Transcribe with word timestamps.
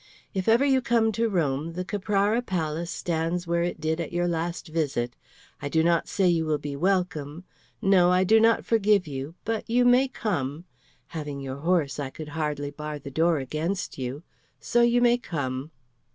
"If 0.33 0.47
ever 0.47 0.65
you 0.65 0.81
come 0.81 1.11
to 1.11 1.29
Rome, 1.29 1.73
the 1.73 1.85
Caprara 1.85 2.41
Palace 2.41 2.89
stands 2.89 3.45
where 3.45 3.61
it 3.61 3.79
did 3.79 4.01
at 4.01 4.11
your 4.11 4.27
last 4.27 4.69
visit. 4.69 5.15
I 5.61 5.69
do 5.69 5.83
not 5.83 6.07
say 6.07 6.27
you 6.27 6.43
will 6.43 6.57
be 6.57 6.75
welcome. 6.75 7.43
No, 7.83 8.09
I 8.09 8.23
do 8.23 8.39
not 8.39 8.65
forgive 8.65 9.05
you, 9.05 9.35
but 9.45 9.69
you 9.69 9.85
may 9.85 10.07
come. 10.07 10.65
Having 11.09 11.41
your 11.41 11.57
horse, 11.57 11.99
I 11.99 12.09
could 12.09 12.29
hardly 12.29 12.71
bar 12.71 12.97
the 12.97 13.11
door 13.11 13.37
against 13.37 13.99
you. 13.99 14.23
So 14.59 14.81
you 14.81 15.01
may 15.01 15.19
come." 15.19 15.69